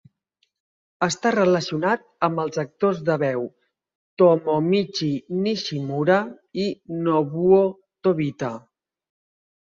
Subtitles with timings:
[1.07, 3.43] Està relacionat amb els actors de veu
[4.21, 5.09] Tomomichi
[5.43, 6.17] Nishimura
[6.63, 6.65] i
[7.09, 7.61] Nobuo
[8.09, 8.51] Tobita.